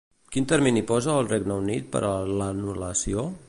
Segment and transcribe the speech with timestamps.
[0.35, 3.31] Quin termini posa el Regne Unit per a l'anul·lació?